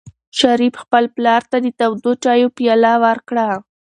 [0.39, 3.47] شریف خپل پلار ته د تودو چایو پیاله ورکړه.